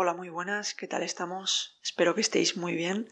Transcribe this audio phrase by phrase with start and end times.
[0.00, 1.76] Hola, muy buenas, ¿qué tal estamos?
[1.82, 3.08] Espero que estéis muy bien.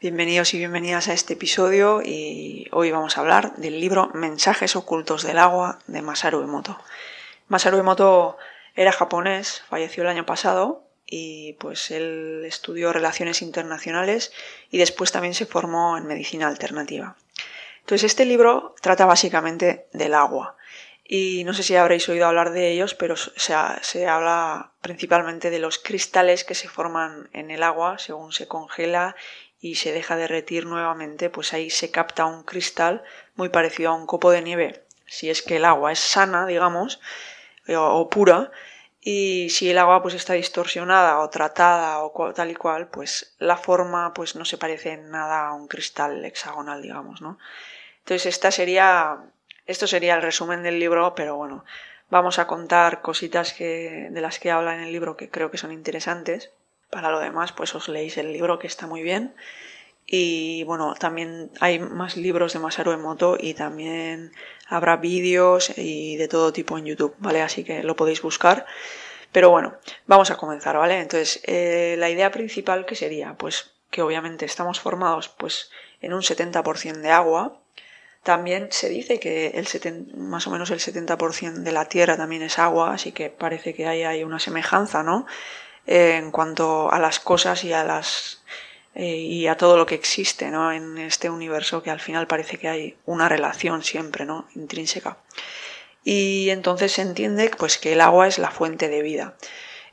[0.00, 5.24] Bienvenidos y bienvenidas a este episodio y hoy vamos a hablar del libro Mensajes ocultos
[5.24, 6.78] del agua de Masaru Emoto.
[7.48, 8.38] Masaru Emoto
[8.76, 14.30] era japonés, falleció el año pasado y pues él estudió relaciones internacionales
[14.70, 17.16] y después también se formó en medicina alternativa.
[17.80, 20.56] Entonces este libro trata básicamente del agua
[21.12, 25.58] y no sé si habréis oído hablar de ellos, pero se, se, habla principalmente de
[25.58, 29.16] los cristales que se forman en el agua según se congela
[29.60, 33.02] y se deja derretir nuevamente, pues ahí se capta un cristal
[33.34, 37.00] muy parecido a un copo de nieve, si es que el agua es sana, digamos,
[37.66, 38.52] o, o pura,
[39.00, 43.56] y si el agua pues está distorsionada o tratada o tal y cual, pues la
[43.56, 47.36] forma pues no se parece en nada a un cristal hexagonal, digamos, ¿no?
[47.98, 49.24] Entonces esta sería
[49.70, 51.64] esto sería el resumen del libro, pero bueno,
[52.10, 55.58] vamos a contar cositas que, de las que habla en el libro que creo que
[55.58, 56.50] son interesantes.
[56.90, 59.34] Para lo demás, pues os leéis el libro que está muy bien.
[60.06, 64.32] Y bueno, también hay más libros de Masaru Emoto y también
[64.66, 67.42] habrá vídeos y de todo tipo en YouTube, ¿vale?
[67.42, 68.66] Así que lo podéis buscar.
[69.30, 69.76] Pero bueno,
[70.08, 70.98] vamos a comenzar, ¿vale?
[70.98, 75.70] Entonces, eh, la idea principal que sería, pues que obviamente estamos formados pues
[76.00, 77.59] en un 70% de agua,
[78.22, 82.58] también se dice que el más o menos el 70% de la Tierra también es
[82.58, 85.26] agua, así que parece que ahí hay una semejanza, ¿no?
[85.86, 88.42] en cuanto a las cosas y a las
[88.94, 90.72] eh, y a todo lo que existe, ¿no?
[90.72, 94.48] En este universo que al final parece que hay una relación siempre, ¿no?
[94.54, 95.18] Intrínseca.
[96.04, 99.36] Y entonces se entiende pues que el agua es la fuente de vida.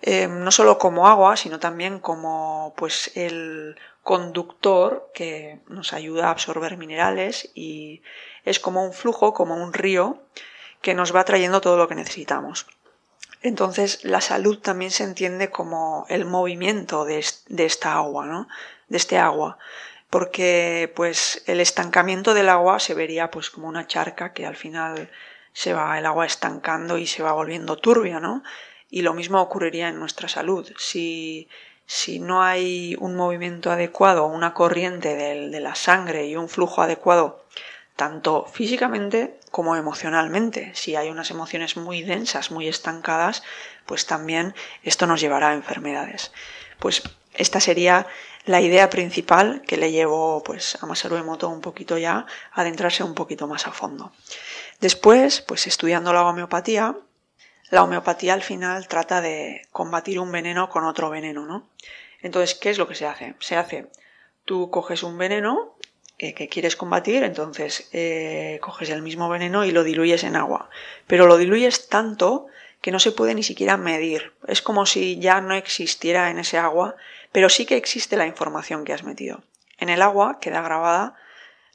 [0.01, 6.31] Eh, no solo como agua, sino también como pues el conductor que nos ayuda a
[6.31, 8.03] absorber minerales y
[8.45, 10.21] es como un flujo, como un río
[10.81, 12.67] que nos va trayendo todo lo que necesitamos.
[13.41, 18.47] Entonces la salud también se entiende como el movimiento de, esta agua, ¿no?
[18.87, 19.57] De este agua,
[20.09, 25.11] porque pues el estancamiento del agua se vería pues como una charca que al final
[25.53, 28.43] se va el agua estancando y se va volviendo turbia, ¿no?
[28.89, 30.71] Y lo mismo ocurriría en nuestra salud.
[30.77, 31.47] Si
[31.87, 37.45] si no hay un movimiento adecuado, una corriente de, la sangre y un flujo adecuado,
[37.95, 43.41] tanto físicamente como emocionalmente, si hay unas emociones muy densas, muy estancadas,
[43.85, 44.53] pues también
[44.83, 46.33] esto nos llevará a enfermedades.
[46.77, 48.05] Pues esta sería
[48.45, 53.03] la idea principal que le llevó pues, a Masaru Emoto un poquito ya a adentrarse
[53.03, 54.11] un poquito más a fondo.
[54.81, 56.97] Después, pues estudiando la homeopatía,
[57.69, 61.69] la homeopatía al final trata de combatir un veneno con otro veneno, ¿no?
[62.21, 63.35] Entonces, ¿qué es lo que se hace?
[63.39, 63.87] Se hace,
[64.45, 65.75] tú coges un veneno
[66.17, 70.69] eh, que quieres combatir, entonces eh, coges el mismo veneno y lo diluyes en agua,
[71.05, 72.47] pero lo diluyes tanto
[72.81, 74.33] que no se puede ni siquiera medir.
[74.47, 76.95] Es como si ya no existiera en ese agua,
[77.31, 79.43] pero sí que existe la información que has metido.
[79.77, 81.15] En el agua queda grabada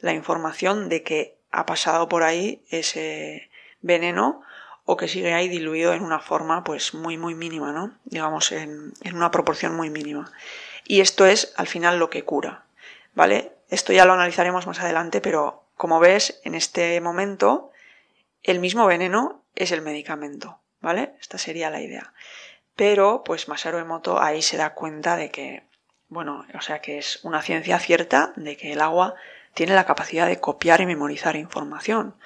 [0.01, 4.43] la información de que ha pasado por ahí ese veneno
[4.85, 7.97] o que sigue ahí diluido en una forma pues muy muy mínima, ¿no?
[8.05, 10.33] Digamos en, una proporción muy mínima.
[10.85, 12.65] Y esto es al final lo que cura,
[13.15, 13.53] ¿vale?
[13.69, 17.71] Esto ya lo analizaremos más adelante, pero como ves, en este momento
[18.43, 21.15] el mismo veneno es el medicamento, ¿vale?
[21.21, 22.13] Esta sería la idea.
[22.75, 25.63] Pero pues Masaru Emoto ahí se da cuenta de que,
[26.09, 29.15] bueno, o sea que es una ciencia cierta de que el agua
[29.55, 32.17] tiene la capacidad de copiar y memorizar información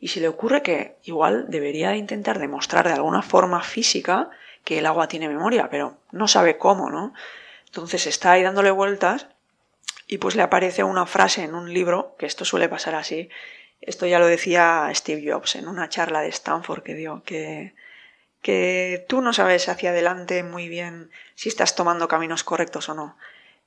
[0.00, 4.30] y se le ocurre que igual debería intentar demostrar de alguna forma física
[4.64, 7.12] que el agua tiene memoria, pero no sabe cómo, ¿no?
[7.66, 9.28] Entonces está ahí dándole vueltas
[10.06, 13.28] y pues le aparece una frase en un libro, que esto suele pasar así,
[13.80, 17.74] esto ya lo decía Steve Jobs en una charla de Stanford que dio, que,
[18.42, 23.16] que tú no sabes hacia adelante muy bien si estás tomando caminos correctos o no,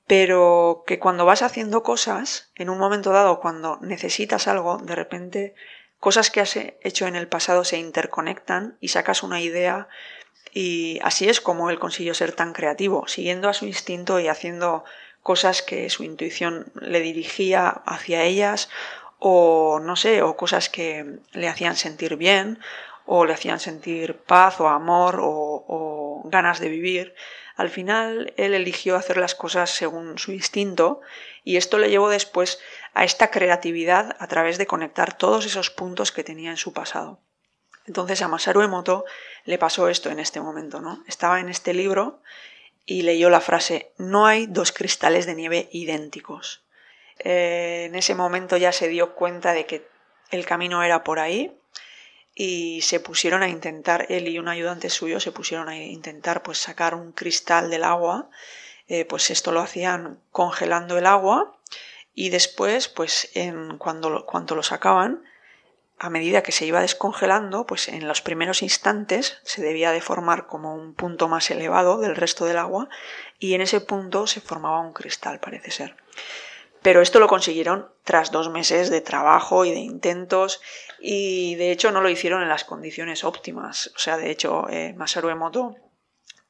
[0.07, 5.55] pero que cuando vas haciendo cosas, en un momento dado, cuando necesitas algo, de repente
[6.03, 9.87] cosas que has hecho en el pasado se interconectan y sacas una idea
[10.53, 14.83] y así es como él consiguió ser tan creativo, siguiendo a su instinto y haciendo
[15.21, 18.67] cosas que su intuición le dirigía hacia ellas
[19.17, 22.59] o no sé, o cosas que le hacían sentir bien
[23.05, 27.15] o le hacían sentir paz o amor o, o ganas de vivir.
[27.55, 31.01] Al final él eligió hacer las cosas según su instinto
[31.43, 32.59] y esto le llevó después
[32.93, 37.19] a esta creatividad a través de conectar todos esos puntos que tenía en su pasado.
[37.85, 39.05] Entonces a Masaru Emoto
[39.45, 41.03] le pasó esto en este momento, ¿no?
[41.07, 42.21] Estaba en este libro
[42.85, 46.63] y leyó la frase no hay dos cristales de nieve idénticos.
[47.19, 49.87] Eh, en ese momento ya se dio cuenta de que
[50.31, 51.55] el camino era por ahí
[52.35, 56.57] y se pusieron a intentar, él y un ayudante suyo se pusieron a intentar pues
[56.57, 58.29] sacar un cristal del agua,
[58.87, 61.57] eh, pues esto lo hacían congelando el agua
[62.15, 65.23] y después pues en, cuando, cuando lo sacaban
[65.99, 70.47] a medida que se iba descongelando, pues en los primeros instantes se debía de formar
[70.47, 72.89] como un punto más elevado del resto del agua
[73.39, 75.95] y en ese punto se formaba un cristal, parece ser.
[76.83, 80.61] Pero esto lo consiguieron tras dos meses de trabajo y de intentos
[80.99, 83.91] y de hecho no lo hicieron en las condiciones óptimas.
[83.95, 85.75] O sea, de hecho, eh, Masaru Emoto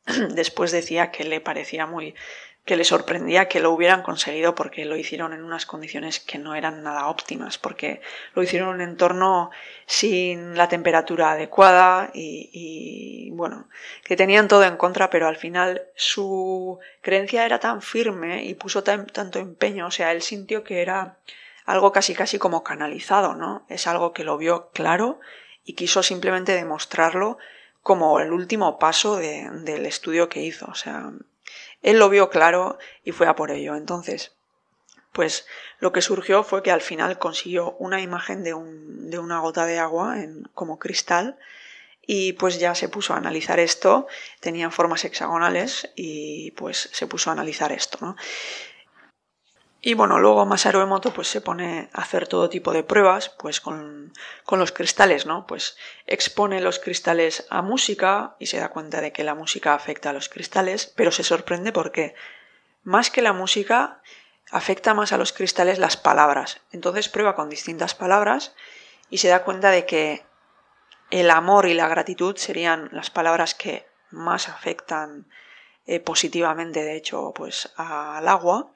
[0.31, 2.15] después decía que le parecía muy
[2.65, 6.55] que le sorprendía que lo hubieran conseguido porque lo hicieron en unas condiciones que no
[6.55, 8.01] eran nada óptimas, porque
[8.35, 9.51] lo hicieron en un entorno
[9.85, 13.67] sin la temperatura adecuada y, bueno,
[14.05, 18.81] que tenían todo en contra, pero al final su creencia era tan firme y puso
[18.81, 21.17] tanto empeño, o sea, él sintió que era
[21.65, 23.65] algo casi casi como canalizado, ¿no?
[23.67, 25.19] Es algo que lo vio claro
[25.65, 27.37] y quiso simplemente demostrarlo
[27.83, 31.11] como el último paso del estudio que hizo, o sea,
[31.81, 33.75] él lo vio claro y fue a por ello.
[33.75, 34.31] Entonces,
[35.11, 35.45] pues
[35.79, 39.65] lo que surgió fue que al final consiguió una imagen de, un, de una gota
[39.65, 41.37] de agua en, como cristal
[42.05, 44.07] y pues ya se puso a analizar esto,
[44.39, 48.15] tenían formas hexagonales y pues se puso a analizar esto, ¿no?
[49.85, 53.59] Y bueno, luego Masaru Emoto pues se pone a hacer todo tipo de pruebas pues
[53.59, 54.13] con,
[54.45, 55.45] con, los cristales, ¿no?
[55.45, 55.75] Pues
[56.07, 60.13] expone los cristales a música y se da cuenta de que la música afecta a
[60.13, 62.15] los cristales, pero se sorprende porque
[62.83, 64.01] más que la música
[64.51, 66.61] afecta más a los cristales las palabras.
[66.71, 68.55] Entonces prueba con distintas palabras
[69.09, 70.25] y se da cuenta de que
[71.11, 75.27] el amor y la gratitud serían las palabras que más afectan
[75.87, 78.71] eh, positivamente, de hecho, pues al agua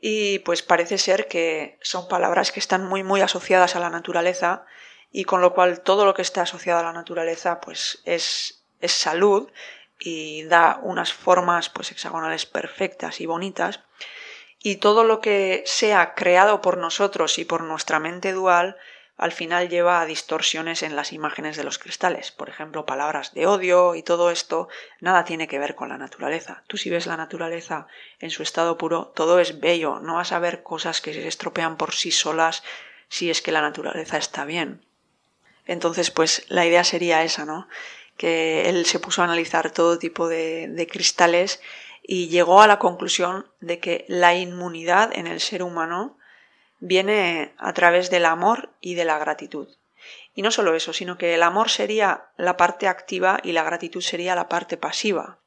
[0.00, 4.66] y pues parece ser que son palabras que están muy muy asociadas a la naturaleza
[5.10, 8.92] y con lo cual todo lo que está asociado a la naturaleza pues es, es
[8.92, 9.50] salud
[9.98, 13.80] y da unas formas pues hexagonales perfectas y bonitas.
[14.62, 18.76] Y todo lo que sea creado por nosotros y por nuestra mente dual
[19.16, 22.32] al final lleva a distorsiones en las imágenes de los cristales.
[22.32, 24.68] Por ejemplo, palabras de odio y todo esto
[25.00, 26.62] nada tiene que ver con la naturaleza.
[26.66, 27.86] Tú si ves la naturaleza
[28.20, 31.76] en su estado puro, todo es bello, no vas a ver cosas que se estropean
[31.76, 32.62] por sí solas
[33.08, 34.84] si es que la naturaleza está bien.
[35.64, 37.68] Entonces, pues la idea sería esa, ¿no?
[38.18, 41.60] Que él se puso a analizar todo tipo de, de cristales
[42.02, 46.18] y llegó a la conclusión de que la inmunidad en el ser humano
[46.78, 49.68] viene a través del amor y de la gratitud.
[50.34, 54.02] Y no solo eso, sino que el amor sería la parte activa y la gratitud
[54.02, 55.38] sería la parte pasiva.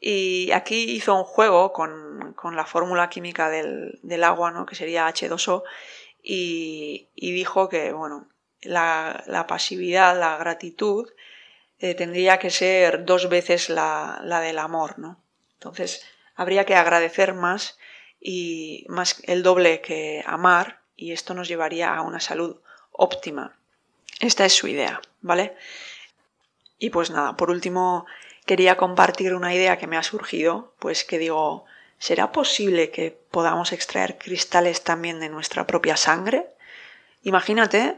[0.00, 4.66] Y aquí hizo un juego con, la fórmula química del, agua, ¿no?
[4.66, 5.62] que sería H2O,
[6.22, 8.28] y, dijo que, bueno,
[8.62, 11.08] la, pasividad, la gratitud,
[11.78, 15.22] eh, tendría que ser dos veces la, la del amor, ¿no?
[15.54, 16.04] Entonces,
[16.34, 17.78] habría que agradecer más
[18.20, 22.56] y más el doble que amar y esto nos llevaría a una salud
[22.92, 23.56] óptima.
[24.20, 25.56] Esta es su idea, ¿vale?
[26.78, 28.06] Y pues nada, por último
[28.44, 31.64] quería compartir una idea que me ha surgido, pues que digo,
[31.98, 36.46] ¿será posible que podamos extraer cristales también de nuestra propia sangre?
[37.22, 37.96] Imagínate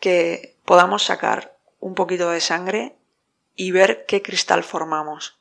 [0.00, 2.94] que podamos sacar un poquito de sangre
[3.56, 5.38] y ver qué cristal formamos.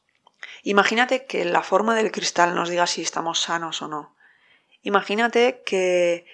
[0.64, 4.16] Imagínate que la forma del cristal nos diga si estamos sanos o no.
[4.88, 6.26] Imagínate que,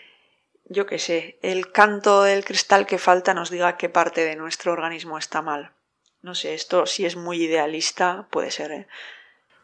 [0.66, 4.74] yo qué sé, el canto del cristal que falta nos diga qué parte de nuestro
[4.74, 5.72] organismo está mal.
[6.22, 8.72] No sé, esto si es muy idealista puede ser.
[8.72, 8.88] ¿eh?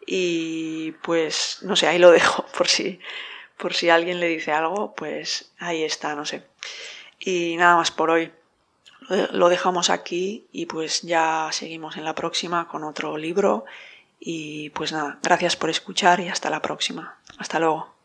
[0.07, 2.99] Y pues, no sé, ahí lo dejo por si,
[3.57, 6.41] por si alguien le dice algo, pues ahí está, no sé.
[7.19, 8.31] Y nada más por hoy.
[9.31, 13.65] Lo dejamos aquí y pues ya seguimos en la próxima con otro libro
[14.19, 17.19] y pues nada, gracias por escuchar y hasta la próxima.
[17.37, 17.98] Hasta luego.